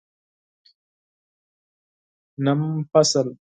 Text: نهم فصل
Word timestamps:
نهم 2.45 2.85
فصل 2.93 3.37